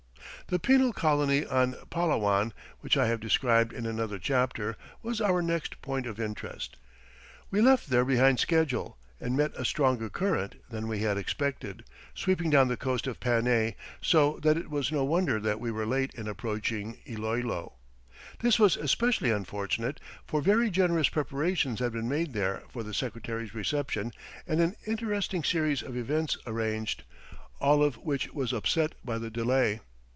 The 0.47 0.59
Penal 0.59 0.91
Colony 0.91 1.45
on 1.45 1.75
Palawan, 1.89 2.51
which 2.81 2.97
I 2.97 3.07
have 3.07 3.21
described 3.21 3.71
in 3.71 3.85
another 3.85 4.19
chapter, 4.19 4.75
was 5.01 5.21
our 5.21 5.41
next 5.41 5.81
point 5.81 6.05
of 6.05 6.19
interest. 6.19 6.75
We 7.49 7.61
left 7.61 7.89
there 7.89 8.03
behind 8.03 8.37
schedule 8.37 8.97
and 9.21 9.37
met 9.37 9.53
a 9.55 9.63
stronger 9.63 10.09
current 10.09 10.55
than 10.69 10.89
we 10.89 10.99
had 10.99 11.17
expected, 11.17 11.85
sweeping 12.13 12.49
down 12.49 12.67
the 12.67 12.75
coast 12.75 13.07
of 13.07 13.21
Panay, 13.21 13.75
so 14.01 14.41
that 14.43 14.57
it 14.57 14.69
was 14.69 14.91
no 14.91 15.05
wonder 15.05 15.39
that 15.39 15.61
we 15.61 15.71
were 15.71 15.85
late 15.85 16.13
in 16.15 16.27
approaching 16.27 16.97
Iloilo. 17.07 17.75
This 18.41 18.59
was 18.59 18.75
especially 18.75 19.31
unfortunate, 19.31 20.01
for 20.25 20.41
very 20.41 20.69
generous 20.69 21.07
preparations 21.07 21.79
had 21.79 21.93
been 21.93 22.09
made 22.09 22.33
there 22.33 22.63
for 22.67 22.83
the 22.83 22.93
Secretary's 22.93 23.55
reception 23.55 24.11
and 24.45 24.59
an 24.59 24.75
interesting 24.85 25.45
series 25.45 25.81
of 25.81 25.95
events 25.95 26.37
arranged, 26.45 27.03
all 27.61 27.81
of 27.81 27.95
which 27.99 28.33
was 28.33 28.51
upset 28.51 28.95
by 29.05 29.17
the 29.17 29.31
delay. 29.31 29.79